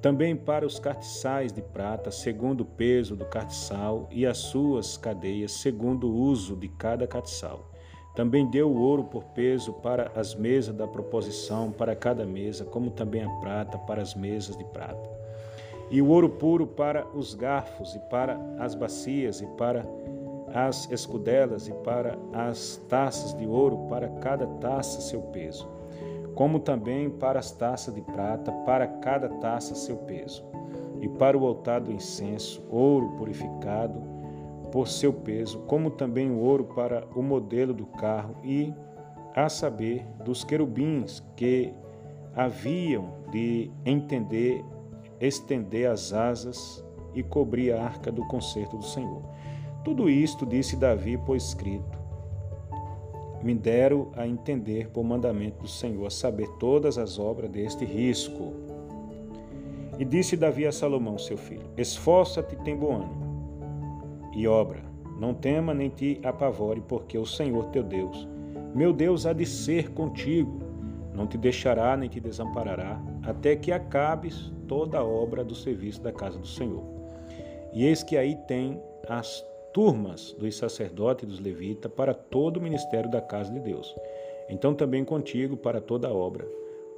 também 0.00 0.36
para 0.36 0.66
os 0.66 0.78
cartiçais 0.78 1.52
de 1.52 1.62
prata, 1.62 2.10
segundo 2.10 2.60
o 2.60 2.64
peso 2.64 3.16
do 3.16 3.24
cartiçal, 3.24 4.08
e 4.10 4.26
as 4.26 4.38
suas 4.38 4.96
cadeias, 4.96 5.52
segundo 5.52 6.08
o 6.08 6.14
uso 6.14 6.54
de 6.56 6.68
cada 6.68 7.06
cartiçal. 7.06 7.70
Também 8.14 8.48
deu 8.48 8.70
o 8.70 8.80
ouro 8.80 9.04
por 9.04 9.24
peso 9.24 9.72
para 9.74 10.10
as 10.14 10.34
mesas 10.34 10.74
da 10.74 10.86
proposição, 10.86 11.70
para 11.70 11.94
cada 11.94 12.24
mesa, 12.24 12.64
como 12.64 12.90
também 12.90 13.22
a 13.22 13.30
prata 13.40 13.78
para 13.78 14.00
as 14.00 14.14
mesas 14.14 14.56
de 14.56 14.64
prata. 14.64 15.10
E 15.90 16.00
o 16.00 16.08
ouro 16.08 16.28
puro 16.30 16.66
para 16.66 17.06
os 17.14 17.34
garfos, 17.34 17.94
e 17.94 17.98
para 18.10 18.38
as 18.58 18.74
bacias, 18.74 19.40
e 19.40 19.46
para 19.58 19.86
as 20.52 20.90
escudelas, 20.90 21.68
e 21.68 21.72
para 21.72 22.18
as 22.32 22.76
taças 22.88 23.34
de 23.34 23.46
ouro, 23.46 23.86
para 23.88 24.08
cada 24.08 24.46
taça 24.46 25.00
seu 25.00 25.20
peso 25.20 25.75
como 26.36 26.60
também 26.60 27.08
para 27.08 27.38
as 27.38 27.50
taças 27.50 27.94
de 27.94 28.02
prata, 28.02 28.52
para 28.52 28.86
cada 28.86 29.26
taça 29.40 29.74
seu 29.74 29.96
peso, 29.96 30.44
e 31.00 31.08
para 31.08 31.36
o 31.36 31.46
altar 31.46 31.80
do 31.80 31.90
incenso, 31.90 32.62
ouro 32.70 33.08
purificado 33.16 33.98
por 34.70 34.86
seu 34.86 35.14
peso, 35.14 35.60
como 35.60 35.90
também 35.90 36.30
o 36.30 36.38
ouro 36.38 36.64
para 36.64 37.06
o 37.16 37.22
modelo 37.22 37.72
do 37.72 37.86
carro, 37.86 38.36
e, 38.44 38.72
a 39.34 39.48
saber, 39.48 40.06
dos 40.24 40.44
querubins 40.44 41.22
que 41.34 41.72
haviam 42.34 43.14
de 43.32 43.70
entender, 43.84 44.62
estender 45.18 45.90
as 45.90 46.12
asas 46.12 46.84
e 47.14 47.22
cobrir 47.22 47.72
a 47.72 47.82
arca 47.82 48.12
do 48.12 48.26
concerto 48.26 48.76
do 48.76 48.84
Senhor. 48.84 49.22
Tudo 49.82 50.10
isto 50.10 50.44
disse 50.44 50.76
Davi 50.76 51.16
por 51.16 51.34
escrito 51.34 52.05
me 53.46 53.54
deram 53.54 54.08
a 54.16 54.26
entender 54.26 54.88
por 54.88 55.04
mandamento 55.04 55.62
do 55.62 55.68
Senhor, 55.68 56.04
a 56.04 56.10
saber 56.10 56.48
todas 56.58 56.98
as 56.98 57.16
obras 57.16 57.48
deste 57.48 57.84
risco. 57.84 58.52
E 60.00 60.04
disse 60.04 60.36
Davi 60.36 60.66
a 60.66 60.72
Salomão, 60.72 61.16
seu 61.16 61.38
filho: 61.38 61.62
Esforça-te 61.76 62.56
tem 62.56 62.76
bom 62.76 62.96
ânimo, 62.96 64.30
e 64.34 64.48
obra, 64.48 64.82
não 65.20 65.32
tema 65.32 65.72
nem 65.72 65.88
te 65.88 66.20
apavore, 66.24 66.82
porque 66.88 67.16
o 67.16 67.24
Senhor 67.24 67.66
teu 67.66 67.84
Deus, 67.84 68.28
meu 68.74 68.92
Deus, 68.92 69.26
há 69.26 69.32
de 69.32 69.46
ser 69.46 69.92
contigo, 69.92 70.58
não 71.14 71.24
te 71.24 71.38
deixará 71.38 71.96
nem 71.96 72.08
te 72.08 72.18
desamparará, 72.18 73.00
até 73.22 73.54
que 73.54 73.70
acabes 73.70 74.52
toda 74.66 74.98
a 74.98 75.04
obra 75.04 75.44
do 75.44 75.54
serviço 75.54 76.02
da 76.02 76.10
casa 76.12 76.36
do 76.36 76.48
Senhor. 76.48 76.82
E 77.72 77.84
eis 77.84 78.02
que 78.02 78.16
aí 78.16 78.34
tem 78.48 78.82
as 79.08 79.46
turmas 79.76 80.34
dos 80.38 80.56
sacerdotes 80.56 81.24
e 81.24 81.26
dos 81.26 81.38
levitas 81.38 81.92
para 81.92 82.14
todo 82.14 82.56
o 82.56 82.62
ministério 82.62 83.10
da 83.10 83.20
casa 83.20 83.52
de 83.52 83.60
Deus. 83.60 83.94
Então 84.48 84.74
também 84.74 85.04
contigo 85.04 85.54
para 85.54 85.82
toda 85.82 86.08
a 86.08 86.14
obra, 86.14 86.48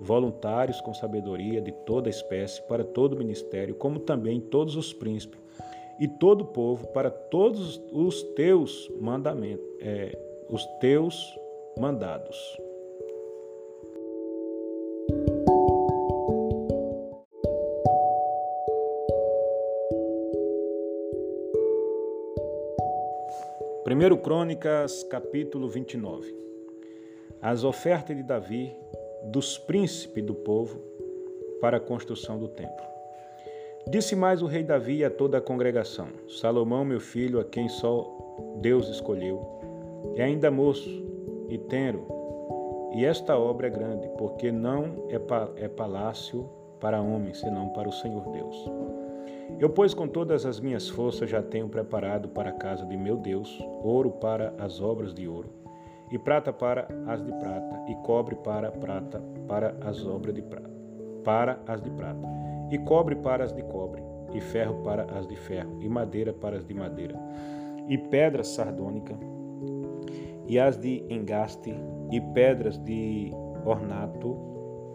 voluntários 0.00 0.80
com 0.80 0.94
sabedoria 0.94 1.60
de 1.60 1.72
toda 1.72 2.08
espécie 2.08 2.62
para 2.68 2.84
todo 2.84 3.14
o 3.14 3.18
ministério, 3.18 3.74
como 3.74 3.98
também 3.98 4.40
todos 4.40 4.76
os 4.76 4.92
príncipes 4.92 5.40
e 5.98 6.06
todo 6.06 6.42
o 6.42 6.46
povo 6.46 6.86
para 6.92 7.10
todos 7.10 7.82
os 7.90 8.22
teus 8.36 8.88
mandamentos, 9.00 9.66
é, 9.80 10.16
os 10.48 10.64
teus 10.78 11.36
mandados. 11.76 12.38
Primeiro 23.98 24.18
Crônicas, 24.18 25.02
capítulo 25.02 25.68
29. 25.68 26.32
As 27.42 27.64
ofertas 27.64 28.16
de 28.16 28.22
Davi 28.22 28.72
dos 29.24 29.58
príncipes 29.58 30.22
do 30.24 30.36
povo 30.36 30.80
para 31.60 31.78
a 31.78 31.80
construção 31.80 32.38
do 32.38 32.46
templo. 32.46 32.86
Disse 33.90 34.14
mais 34.14 34.40
o 34.40 34.46
rei 34.46 34.62
Davi 34.62 35.04
a 35.04 35.10
toda 35.10 35.38
a 35.38 35.40
congregação: 35.40 36.10
Salomão, 36.28 36.84
meu 36.84 37.00
filho, 37.00 37.40
a 37.40 37.44
quem 37.44 37.68
só 37.68 38.08
Deus 38.60 38.88
escolheu, 38.88 39.40
é 40.14 40.22
ainda 40.22 40.48
moço 40.48 40.88
e 41.48 41.58
tenro, 41.58 42.06
e 42.94 43.04
esta 43.04 43.36
obra 43.36 43.66
é 43.66 43.70
grande, 43.70 44.08
porque 44.16 44.52
não 44.52 45.08
é, 45.08 45.64
é 45.64 45.66
palácio 45.66 46.48
para 46.78 47.02
homem, 47.02 47.34
senão 47.34 47.70
para 47.70 47.88
o 47.88 47.92
Senhor 47.92 48.30
Deus. 48.30 48.64
Eu, 49.58 49.70
pois, 49.70 49.94
com 49.94 50.06
todas 50.06 50.46
as 50.46 50.60
minhas 50.60 50.88
forças 50.88 51.30
já 51.30 51.42
tenho 51.42 51.68
preparado 51.68 52.28
para 52.28 52.50
a 52.50 52.52
casa 52.52 52.84
de 52.86 52.96
meu 52.96 53.16
Deus 53.16 53.58
ouro 53.82 54.10
para 54.10 54.54
as 54.58 54.80
obras 54.80 55.14
de 55.14 55.26
ouro, 55.26 55.50
e 56.10 56.18
prata 56.18 56.52
para 56.52 56.86
as 57.06 57.24
de 57.24 57.32
prata, 57.32 57.84
e 57.88 57.94
cobre 58.06 58.36
para 58.36 58.70
prata 58.70 59.20
para 59.48 59.74
as 59.80 60.06
obras 60.06 60.34
de 60.34 60.42
prata, 60.42 60.70
para 61.24 61.58
as 61.66 61.80
de 61.80 61.90
prata, 61.90 62.28
e 62.70 62.78
cobre 62.78 63.16
para 63.16 63.44
as 63.44 63.52
de 63.52 63.62
cobre, 63.62 64.02
e 64.32 64.40
ferro 64.40 64.82
para 64.84 65.04
as 65.18 65.26
de 65.26 65.34
ferro, 65.34 65.78
e 65.80 65.88
madeira 65.88 66.32
para 66.32 66.56
as 66.56 66.64
de 66.64 66.74
madeira, 66.74 67.18
e 67.88 67.98
pedra 67.98 68.44
sardônica, 68.44 69.18
e 70.46 70.58
as 70.58 70.76
de 70.76 71.04
engaste, 71.08 71.74
e 72.12 72.20
pedras 72.20 72.78
de 72.78 73.32
ornato, 73.64 74.36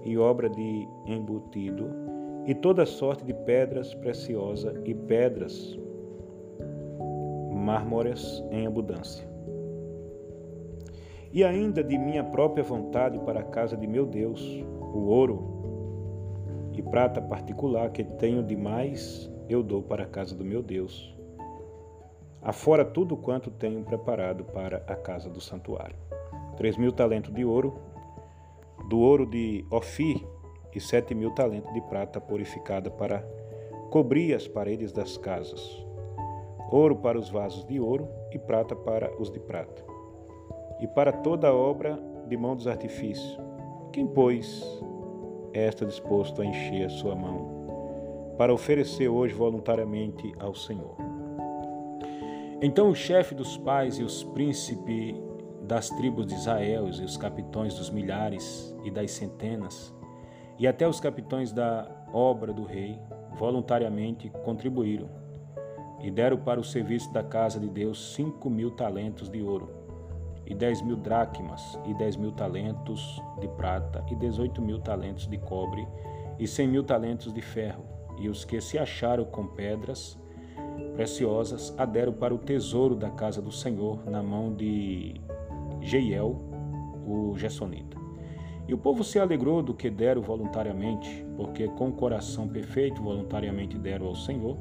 e 0.04 0.18
obra 0.18 0.50
de 0.50 0.88
embutido, 1.06 2.03
e 2.46 2.54
toda 2.54 2.86
sorte 2.86 3.24
de 3.24 3.34
pedras 3.34 3.94
preciosas 3.96 4.76
e 4.86 4.94
pedras 4.94 5.78
mármores 7.52 8.44
em 8.52 8.68
abundância. 8.68 9.28
E 11.32 11.44
ainda 11.44 11.84
de 11.84 11.98
minha 11.98 12.24
própria 12.24 12.64
vontade 12.64 13.18
para 13.20 13.40
a 13.40 13.44
casa 13.44 13.76
de 13.76 13.88
meu 13.88 14.06
Deus, 14.06 14.42
o 14.94 15.08
ouro 15.08 15.54
e 16.74 16.82
prata 16.82 17.22
particular 17.22 17.90
que 17.92 18.04
tenho 18.04 18.44
demais, 18.44 19.32
eu 19.48 19.64
dou 19.64 19.82
para 19.82 20.04
a 20.04 20.08
casa 20.08 20.36
do 20.36 20.44
meu 20.44 20.62
Deus. 20.62 21.16
Afora 22.42 22.84
tudo 22.84 23.16
quanto 23.16 23.50
tenho 23.50 23.84
preparado 23.84 24.44
para 24.44 24.84
a 24.86 24.96
casa 24.96 25.30
do 25.30 25.40
santuário. 25.40 25.96
Três 26.58 26.78
mil 26.78 26.92
talentos 26.92 27.34
de 27.34 27.46
ouro, 27.46 27.80
do 28.90 29.00
ouro 29.00 29.26
de 29.26 29.66
Ofir, 29.72 30.22
e 30.75 30.80
sete 30.80 31.13
mil 31.13 31.32
talentos 31.32 31.74
de 31.74 31.82
prata 31.82 32.20
purificada 32.20 32.89
para 32.89 33.25
cobrir 33.89 34.34
as 34.34 34.48
paredes 34.48 34.92
das 34.92 35.18
casas, 35.18 35.86
ouro 36.72 36.96
para 36.96 37.20
os 37.20 37.30
vasos 37.30 37.65
de 37.65 37.80
ouro 37.80 38.08
e 38.32 38.39
prata 38.39 38.75
para 38.75 39.12
os 39.22 39.30
de 39.30 39.39
prata, 39.39 39.84
e 40.80 40.88
para 40.88 41.12
toda 41.12 41.48
a 41.48 41.53
obra 41.53 42.00
de 42.27 42.36
mão 42.36 42.56
dos 42.56 42.68
artifícios. 42.68 43.38
Quem, 43.92 44.08
pois, 44.08 44.63
está 45.53 45.86
disposto 45.86 46.42
a 46.42 46.46
encher 46.46 46.86
a 46.86 46.89
sua 46.89 47.15
mão 47.15 48.34
para 48.38 48.53
oferecer 48.53 49.08
hoje 49.08 49.34
voluntariamente 49.36 50.34
ao 50.39 50.56
Senhor? 50.56 50.96
Então 52.62 52.89
o 52.89 52.96
chefe 52.96 53.36
dos 53.36 53.58
pais 53.58 54.00
e 54.00 54.03
os 54.03 54.24
príncipes 54.24 55.15
das 55.62 55.89
tribos 55.89 56.25
de 56.25 56.34
Israel 56.34 56.88
e 56.88 57.03
os 57.03 57.18
capitões 57.18 57.75
dos 57.75 57.89
milhares 57.89 58.75
e 58.84 58.89
das 58.89 59.12
centenas, 59.12 59.94
e 60.58 60.68
até 60.68 60.88
os 60.88 61.00
capitões 61.00 61.52
da 61.52 61.90
obra 62.12 62.54
do 62.54 62.64
rei, 62.64 63.00
voluntariamente 63.38 64.30
contribuíram 64.44 65.10
e 66.02 66.12
deram 66.12 66.38
para 66.38 66.60
o 66.60 66.64
serviço 66.64 67.12
da 67.14 67.24
casa 67.24 67.60
de 67.60 67.70
Deus 67.70 68.14
cinco 68.14 68.50
mil 68.50 68.72
talentos 68.72 69.30
de 69.30 69.42
ouro, 69.42 69.70
e 70.46 70.54
dez 70.54 70.82
mil 70.82 70.98
dracmas, 70.98 71.80
e 71.86 71.94
dez 71.94 72.18
mil 72.18 72.34
talentos 72.34 73.22
de 73.40 73.48
prata, 73.48 74.06
e 74.12 74.16
dezoito 74.16 74.62
mil 74.62 74.80
talentos 74.80 75.28
de 75.28 75.38
cobre, 75.38 75.88
e 76.38 76.46
cem 76.46 76.68
mil 76.68 76.84
talentos 76.84 77.34
de 77.34 77.42
ferro, 77.42 77.86
e 78.20 78.28
os 78.28 78.44
que 78.44 78.60
se 78.60 78.78
acharam 78.78 79.24
com 79.24 79.48
pedras 79.48 80.20
preciosas 80.94 81.74
a 81.78 81.86
deram 81.86 82.14
para 82.14 82.34
o 82.34 82.38
tesouro 82.38 82.96
da 82.96 83.10
casa 83.10 83.42
do 83.42 83.52
Senhor 83.52 84.06
na 84.06 84.22
mão 84.22 84.54
de 84.54 85.20
Jeiel, 85.82 86.40
o 87.08 87.34
Gessonita. 87.38 88.03
E 88.67 88.74
o 88.74 88.77
povo 88.77 89.03
se 89.03 89.20
alegrou 89.20 89.62
do 89.62 89.74
que 89.74 89.89
deram 89.89 90.22
voluntariamente, 90.22 91.25
porque 91.36 91.67
com 91.67 91.89
o 91.89 91.93
coração 91.93 92.48
perfeito 92.48 93.01
voluntariamente 93.01 93.77
deram 93.77 94.08
ao 94.08 94.15
Senhor, 94.15 94.58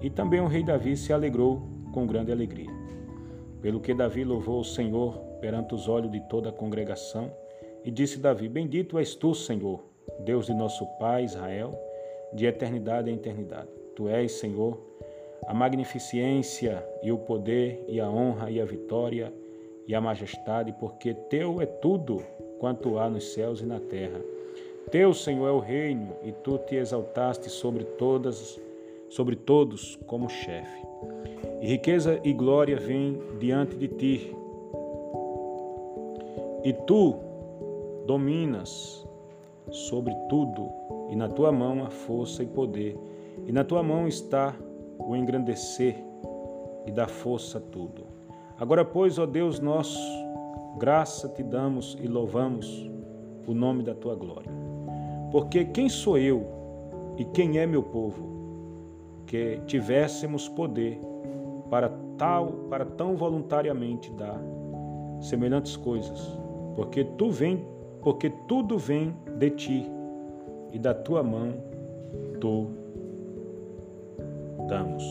e 0.00 0.10
também 0.10 0.40
o 0.40 0.46
rei 0.46 0.62
Davi 0.62 0.96
se 0.96 1.12
alegrou 1.12 1.62
com 1.92 2.06
grande 2.06 2.30
alegria. 2.30 2.70
Pelo 3.60 3.80
que 3.80 3.94
Davi 3.94 4.22
louvou 4.22 4.60
o 4.60 4.64
Senhor 4.64 5.18
perante 5.40 5.74
os 5.74 5.88
olhos 5.88 6.10
de 6.10 6.20
toda 6.28 6.50
a 6.50 6.52
congregação, 6.52 7.32
e 7.84 7.90
disse 7.90 8.18
Davi: 8.18 8.48
Bendito 8.48 8.98
és 8.98 9.14
tu, 9.14 9.34
Senhor, 9.34 9.82
Deus 10.20 10.46
de 10.46 10.54
nosso 10.54 10.84
Pai 10.98 11.24
Israel, 11.24 11.72
de 12.32 12.46
eternidade 12.46 13.10
em 13.10 13.14
eternidade. 13.14 13.68
Tu 13.96 14.08
és, 14.08 14.32
Senhor, 14.32 14.78
a 15.46 15.54
magnificência 15.54 16.86
e 17.02 17.10
o 17.10 17.18
poder 17.18 17.84
e 17.88 18.00
a 18.00 18.08
honra 18.08 18.50
e 18.50 18.60
a 18.60 18.64
vitória 18.64 19.32
e 19.86 19.94
a 19.94 20.00
majestade, 20.00 20.72
porque 20.78 21.14
teu 21.14 21.62
é 21.62 21.66
tudo 21.66 22.22
quanto 22.58 22.98
há 22.98 23.08
nos 23.08 23.32
céus 23.32 23.60
e 23.60 23.66
na 23.66 23.80
terra. 23.80 24.20
Teu, 24.90 25.12
Senhor, 25.12 25.46
é 25.46 25.50
o 25.50 25.58
reino, 25.58 26.14
e 26.22 26.32
tu 26.32 26.58
te 26.58 26.76
exaltaste 26.76 27.50
sobre 27.50 27.84
todas, 27.84 28.58
sobre 29.08 29.36
todos 29.36 29.98
como 30.06 30.28
chefe. 30.28 30.82
E 31.60 31.66
riqueza 31.66 32.18
e 32.24 32.32
glória 32.32 32.76
vêm 32.76 33.20
diante 33.38 33.76
de 33.76 33.88
ti. 33.88 34.34
E 36.64 36.72
tu 36.86 37.14
dominas 38.06 39.06
sobre 39.70 40.14
tudo, 40.28 40.70
e 41.10 41.16
na 41.16 41.28
tua 41.28 41.52
mão 41.52 41.84
há 41.84 41.90
força 41.90 42.42
e 42.42 42.46
poder, 42.46 42.96
e 43.46 43.52
na 43.52 43.64
tua 43.64 43.82
mão 43.82 44.08
está 44.08 44.56
o 44.98 45.14
engrandecer 45.14 45.96
e 46.86 46.90
dar 46.90 47.08
força 47.08 47.58
a 47.58 47.60
tudo. 47.60 48.06
Agora, 48.58 48.84
pois, 48.84 49.18
ó 49.18 49.26
Deus 49.26 49.60
nosso, 49.60 49.98
graça 50.78 51.28
te 51.28 51.42
damos 51.42 51.96
e 52.00 52.06
louvamos 52.06 52.88
o 53.46 53.52
nome 53.52 53.82
da 53.82 53.94
tua 53.94 54.14
glória. 54.14 54.50
Porque 55.30 55.64
quem 55.64 55.88
sou 55.88 56.16
eu 56.16 56.46
e 57.16 57.24
quem 57.24 57.58
é 57.58 57.66
meu 57.66 57.82
povo 57.82 58.28
que 59.26 59.60
tivéssemos 59.66 60.48
poder 60.48 60.98
para 61.68 61.90
tal, 62.16 62.46
para 62.70 62.84
tão 62.84 63.16
voluntariamente 63.16 64.10
dar 64.12 64.40
semelhantes 65.20 65.76
coisas, 65.76 66.38
porque 66.76 67.04
tu 67.04 67.30
vem, 67.30 67.66
porque 68.02 68.30
tudo 68.46 68.78
vem 68.78 69.14
de 69.38 69.50
ti 69.50 69.90
e 70.72 70.78
da 70.78 70.94
tua 70.94 71.22
mão 71.22 71.52
tu 72.40 72.68
damos. 74.68 75.04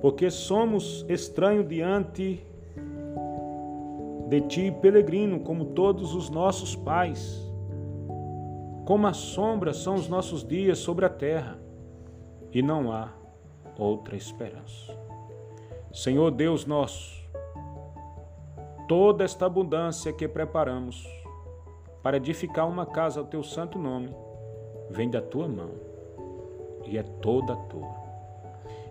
Porque 0.00 0.30
somos 0.30 1.06
estranhos 1.08 1.68
diante 1.68 2.44
de 4.32 4.40
ti, 4.40 4.70
peregrino, 4.80 5.40
como 5.40 5.66
todos 5.66 6.14
os 6.14 6.30
nossos 6.30 6.74
pais. 6.74 7.38
Como 8.86 9.06
a 9.06 9.12
sombra 9.12 9.74
são 9.74 9.94
os 9.94 10.08
nossos 10.08 10.42
dias 10.42 10.78
sobre 10.78 11.04
a 11.04 11.10
terra, 11.10 11.58
e 12.50 12.62
não 12.62 12.90
há 12.90 13.12
outra 13.78 14.16
esperança. 14.16 14.96
Senhor 15.92 16.30
Deus 16.30 16.64
nosso, 16.64 17.22
toda 18.88 19.22
esta 19.22 19.44
abundância 19.44 20.14
que 20.14 20.26
preparamos 20.26 21.06
para 22.02 22.16
edificar 22.16 22.66
uma 22.66 22.86
casa 22.86 23.20
ao 23.20 23.26
teu 23.26 23.42
santo 23.42 23.78
nome 23.78 24.16
vem 24.88 25.10
da 25.10 25.20
tua 25.20 25.46
mão 25.46 25.72
e 26.86 26.96
é 26.96 27.02
toda 27.02 27.54
tua. 27.54 27.94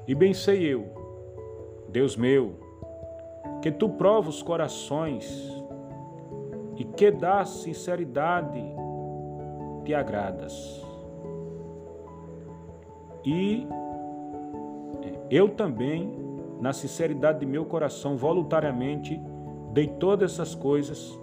E 0.08 0.14
bem 0.14 0.36
sei 0.36 0.64
eu, 0.64 0.86
Deus 1.90 2.16
meu, 2.16 2.71
que 3.62 3.72
tu 3.72 3.90
prova 3.90 4.30
os 4.30 4.42
corações 4.42 5.26
e 6.78 6.84
que 6.84 7.12
da 7.12 7.46
sinceridade 7.46 8.64
te 9.86 9.94
agradas. 9.94 10.84
E 13.24 13.68
eu 15.30 15.50
também, 15.50 16.12
na 16.60 16.74
sinceridade 16.74 17.40
de 17.40 17.46
meu 17.46 17.66
coração, 17.66 18.18
voluntariamente 18.18 19.20
dei 19.72 19.88
todas 19.88 20.34
essas 20.34 20.56
coisas 20.56 21.20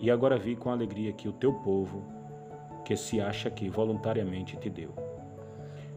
e 0.00 0.10
agora 0.10 0.36
vi 0.36 0.56
com 0.56 0.70
alegria 0.70 1.12
que 1.12 1.28
o 1.28 1.32
teu 1.32 1.52
povo, 1.52 2.02
que 2.84 2.96
se 2.96 3.20
acha 3.20 3.48
aqui, 3.48 3.68
voluntariamente 3.68 4.56
te 4.56 4.68
deu. 4.68 4.90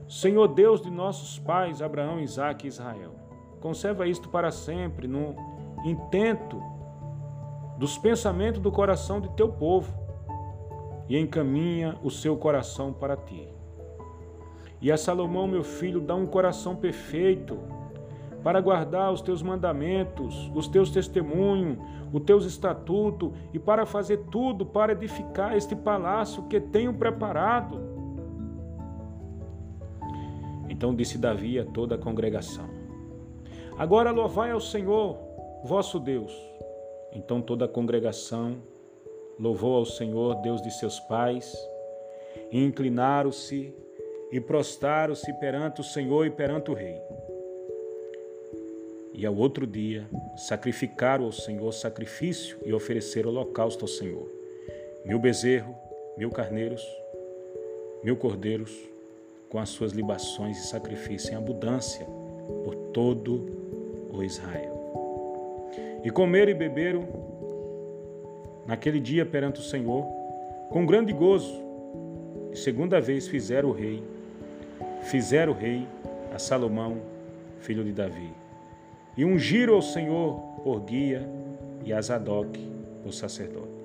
Senhor 0.08 0.47
Deus 0.49 0.81
de 0.81 0.91
nossos 0.91 1.39
pais, 1.39 1.81
Abraão, 1.81 2.19
Isaque 2.19 2.67
e 2.67 2.67
Israel, 2.67 3.15
conserva 3.60 4.05
isto 4.05 4.29
para 4.29 4.51
sempre 4.51 5.08
no 5.08 5.54
intento 5.85 6.61
dos 7.77 7.97
pensamentos 7.97 8.59
do 8.59 8.71
coração 8.71 9.21
de 9.21 9.29
teu 9.29 9.49
povo 9.49 9.93
e 11.07 11.17
encaminha 11.17 11.95
o 12.03 12.09
seu 12.09 12.35
coração 12.35 12.91
para 12.91 13.15
ti. 13.15 13.47
E 14.81 14.91
a 14.91 14.97
Salomão, 14.97 15.47
meu 15.47 15.63
filho, 15.63 16.01
dá 16.01 16.15
um 16.15 16.25
coração 16.25 16.75
perfeito 16.75 17.57
para 18.43 18.59
guardar 18.59 19.11
os 19.11 19.21
teus 19.21 19.41
mandamentos, 19.41 20.51
os 20.53 20.67
teus 20.67 20.91
testemunhos, 20.91 21.77
os 22.11 22.21
teus 22.23 22.45
estatutos 22.45 23.31
e 23.53 23.59
para 23.59 23.85
fazer 23.85 24.17
tudo 24.31 24.65
para 24.65 24.91
edificar 24.91 25.55
este 25.55 25.75
palácio 25.75 26.43
que 26.43 26.59
tenho 26.59 26.93
preparado 26.93 27.95
então 30.75 30.93
disse 30.93 31.17
Davi 31.17 31.57
a 31.57 31.63
toda 31.63 31.95
a 31.95 31.97
congregação: 31.97 32.65
Agora 33.77 34.11
louvai 34.11 34.51
ao 34.51 34.59
Senhor, 34.59 35.17
vosso 35.63 35.99
Deus. 35.99 36.33
Então 37.13 37.41
toda 37.41 37.65
a 37.65 37.67
congregação 37.67 38.57
louvou 39.39 39.77
ao 39.77 39.85
Senhor, 39.85 40.35
Deus 40.41 40.61
de 40.61 40.71
seus 40.71 40.99
pais, 40.99 41.55
e 42.51 42.63
inclinaram-se 42.63 43.73
e 44.31 44.39
prostraram-se 44.39 45.31
perante 45.33 45.81
o 45.81 45.83
Senhor 45.83 46.25
e 46.25 46.29
perante 46.29 46.71
o 46.71 46.73
rei. 46.73 46.99
E 49.13 49.25
ao 49.25 49.35
outro 49.35 49.65
dia 49.65 50.05
sacrificaram 50.35 51.25
ao 51.25 51.31
Senhor 51.31 51.71
sacrifício 51.71 52.57
e 52.65 52.73
ofereceram 52.73 53.29
holocausto 53.29 53.85
ao 53.85 53.87
Senhor: 53.87 54.29
mil 55.05 55.19
bezerros, 55.19 55.75
mil 56.17 56.29
carneiros, 56.29 56.85
mil 58.03 58.17
cordeiros, 58.17 58.77
com 59.49 59.57
as 59.57 59.69
suas 59.69 59.93
libações 59.93 60.57
e 60.57 60.67
sacrifícios 60.67 61.31
em 61.31 61.35
abundância 61.35 62.05
por 62.65 62.75
todo 62.91 64.09
o 64.11 64.21
Israel. 64.21 64.74
E 66.05 66.11
comeram 66.11 66.51
e 66.51 66.53
beberam 66.53 67.03
naquele 68.67 68.99
dia 68.99 69.25
perante 69.25 69.59
o 69.59 69.63
Senhor 69.63 70.05
com 70.69 70.85
grande 70.85 71.11
gozo. 71.11 71.51
E 72.51 72.55
segunda 72.55 73.01
vez 73.01 73.27
fizeram 73.27 73.69
o 73.69 73.71
rei, 73.71 74.03
fizeram 75.01 75.51
o 75.51 75.55
rei 75.55 75.87
a 76.31 76.37
Salomão, 76.37 76.99
filho 77.59 77.83
de 77.83 77.91
Davi. 77.91 78.29
E 79.17 79.25
ungiram 79.25 79.73
ao 79.73 79.81
Senhor 79.81 80.35
por 80.63 80.81
guia 80.81 81.27
e 81.83 81.91
a 81.91 81.99
Zadok, 81.99 82.59
o 83.03 83.11
sacerdote. 83.11 83.83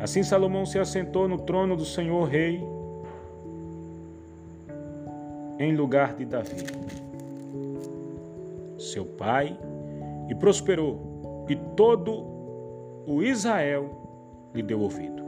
Assim 0.00 0.22
Salomão 0.22 0.64
se 0.64 0.78
assentou 0.78 1.28
no 1.28 1.36
trono 1.36 1.76
do 1.76 1.84
Senhor 1.84 2.24
rei 2.24 2.64
em 5.58 5.76
lugar 5.76 6.14
de 6.14 6.24
Davi, 6.24 6.64
seu 8.78 9.04
pai, 9.04 9.54
e 10.30 10.34
prosperou, 10.34 11.11
e 11.48 11.56
todo 11.76 12.12
o 13.06 13.22
Israel 13.22 14.50
lhe 14.54 14.62
deu 14.62 14.80
ouvido. 14.80 15.22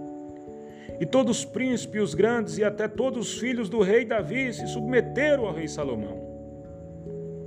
E 1.01 1.07
todos 1.07 1.39
os 1.39 1.45
príncipes, 1.45 2.03
os 2.03 2.15
grandes 2.15 2.59
e 2.59 2.65
até 2.65 2.87
todos 2.87 3.29
os 3.29 3.39
filhos 3.39 3.69
do 3.69 3.81
rei 3.81 4.05
Davi 4.05 4.53
se 4.53 4.67
submeteram 4.69 5.47
ao 5.47 5.53
rei 5.53 5.67
Salomão. 5.67 6.23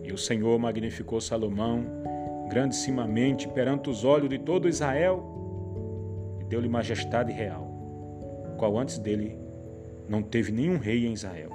E 0.03 0.11
o 0.11 0.17
Senhor 0.17 0.57
magnificou 0.59 1.21
Salomão 1.21 1.85
grandissimamente 2.49 3.47
perante 3.47 3.89
os 3.89 4.03
olhos 4.03 4.29
de 4.29 4.39
todo 4.39 4.67
Israel 4.67 5.23
e 6.39 6.43
deu-lhe 6.45 6.69
majestade 6.69 7.31
real, 7.31 7.67
qual 8.57 8.77
antes 8.77 8.97
dele 8.97 9.37
não 10.07 10.21
teve 10.21 10.51
nenhum 10.51 10.77
rei 10.77 11.05
em 11.05 11.13
Israel. 11.13 11.51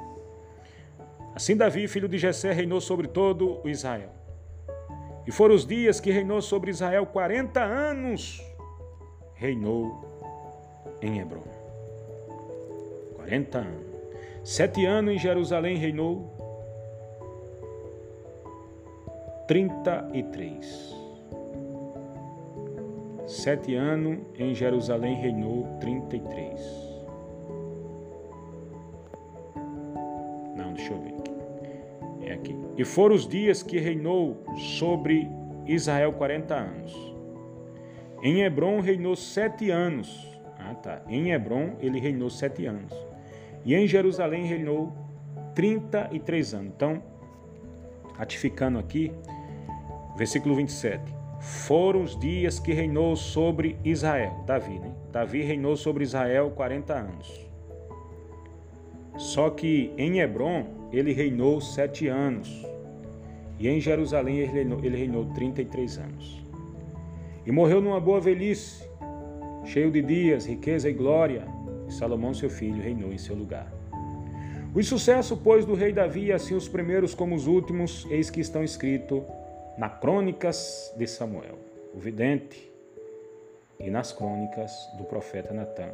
Assim 1.34 1.56
Davi, 1.56 1.88
filho 1.88 2.08
de 2.08 2.18
Jessé, 2.18 2.52
reinou 2.52 2.80
sobre 2.80 3.08
todo 3.08 3.60
o 3.64 3.68
Israel. 3.68 4.10
E 5.26 5.30
foram 5.30 5.54
os 5.54 5.64
dias 5.64 6.00
que 6.00 6.10
reinou 6.10 6.42
sobre 6.42 6.70
Israel 6.70 7.06
quarenta 7.06 7.60
anos. 7.60 8.42
Reinou 9.34 10.04
em 11.00 11.20
Hebron. 11.20 11.42
Quarenta 13.14 13.58
anos. 13.58 13.92
Sete 14.44 14.84
anos 14.84 15.14
em 15.14 15.18
Jerusalém 15.18 15.76
reinou. 15.76 16.30
Trinta 19.46 20.08
e 20.12 20.22
três. 20.24 20.94
Sete 23.26 23.74
anos 23.74 24.18
em 24.38 24.54
Jerusalém 24.54 25.14
reinou 25.14 25.66
trinta 25.80 26.16
e 26.16 26.20
três. 26.20 26.60
Não, 30.56 30.72
deixa 30.74 30.92
eu 30.92 31.00
ver 31.00 31.11
aqui. 32.42 32.56
E 32.76 32.84
foram 32.84 33.14
os 33.14 33.26
dias 33.26 33.62
que 33.62 33.78
reinou 33.78 34.42
sobre 34.78 35.28
Israel 35.66 36.12
quarenta 36.12 36.54
anos. 36.54 36.92
Em 38.22 38.42
Hebron 38.42 38.80
reinou 38.80 39.16
sete 39.16 39.70
anos. 39.70 40.28
Ah, 40.58 40.74
tá. 40.74 41.02
Em 41.08 41.30
Hebron 41.30 41.76
ele 41.80 41.98
reinou 41.98 42.28
sete 42.30 42.66
anos. 42.66 42.92
E 43.64 43.74
em 43.74 43.86
Jerusalém 43.86 44.44
reinou 44.44 44.92
trinta 45.54 46.08
e 46.12 46.18
três 46.18 46.52
anos. 46.54 46.72
Então, 46.76 47.02
ratificando 48.16 48.78
aqui, 48.78 49.12
versículo 50.16 50.54
27. 50.54 51.02
Foram 51.40 52.02
os 52.02 52.18
dias 52.18 52.60
que 52.60 52.72
reinou 52.72 53.16
sobre 53.16 53.76
Israel, 53.84 54.44
Davi, 54.46 54.78
né? 54.78 54.92
Davi 55.10 55.42
reinou 55.42 55.76
sobre 55.76 56.04
Israel 56.04 56.52
40 56.52 56.94
anos. 56.94 57.41
Só 59.16 59.50
que 59.50 59.92
em 59.96 60.20
Hebron 60.20 60.64
ele 60.92 61.12
reinou 61.12 61.60
sete 61.60 62.08
anos. 62.08 62.66
E 63.58 63.68
em 63.68 63.80
Jerusalém 63.80 64.38
ele 64.38 64.52
reinou, 64.52 64.84
ele 64.84 64.96
reinou 64.96 65.26
33 65.34 65.98
anos. 65.98 66.44
E 67.46 67.52
morreu 67.52 67.80
numa 67.80 68.00
boa 68.00 68.20
velhice, 68.20 68.84
cheio 69.64 69.90
de 69.90 70.02
dias, 70.02 70.46
riqueza 70.46 70.88
e 70.88 70.92
glória. 70.92 71.46
E 71.88 71.92
Salomão, 71.92 72.34
seu 72.34 72.50
filho, 72.50 72.82
reinou 72.82 73.12
em 73.12 73.18
seu 73.18 73.36
lugar. 73.36 73.72
O 74.74 74.82
sucesso, 74.82 75.36
pois, 75.36 75.66
do 75.66 75.74
rei 75.74 75.92
Davi, 75.92 76.32
assim 76.32 76.54
os 76.54 76.66
primeiros 76.66 77.14
como 77.14 77.34
os 77.34 77.46
últimos, 77.46 78.06
eis 78.10 78.30
que 78.30 78.40
estão 78.40 78.64
escritos 78.64 79.22
na 79.76 79.88
Crônicas 79.88 80.92
de 80.96 81.06
Samuel, 81.06 81.58
o 81.94 81.98
vidente, 81.98 82.72
e 83.78 83.90
nas 83.90 84.12
crônicas 84.12 84.72
do 84.96 85.04
profeta 85.04 85.52
Natan. 85.52 85.90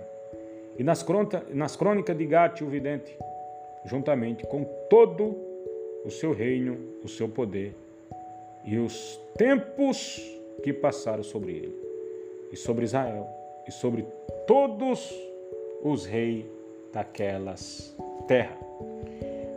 E 0.78 0.84
nas, 0.84 1.02
crônica, 1.02 1.44
nas 1.50 1.74
crônicas 1.74 2.16
de 2.16 2.24
Gate, 2.24 2.62
o 2.62 2.68
vidente, 2.68 3.16
juntamente 3.84 4.46
com 4.46 4.64
todo 4.88 5.36
o 6.04 6.10
seu 6.10 6.32
reino, 6.32 6.78
o 7.02 7.08
seu 7.08 7.28
poder 7.28 7.74
e 8.64 8.78
os 8.78 9.18
tempos 9.36 10.20
que 10.62 10.72
passaram 10.72 11.22
sobre 11.22 11.52
ele, 11.52 11.74
e 12.52 12.56
sobre 12.56 12.84
Israel, 12.84 13.26
e 13.66 13.72
sobre 13.72 14.06
todos 14.46 15.10
os 15.82 16.04
reis 16.04 16.44
daquelas 16.92 17.96
terras. 18.26 18.58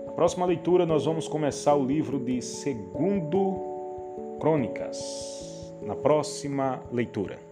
Na 0.05 0.13
próxima 0.13 0.45
leitura, 0.45 0.86
nós 0.86 1.05
vamos 1.05 1.27
começar 1.27 1.75
o 1.75 1.86
livro 1.86 2.19
de 2.19 2.41
Segundo 2.41 4.38
Crônicas, 4.39 5.73
na 5.81 5.95
próxima 5.95 6.81
leitura. 6.91 7.50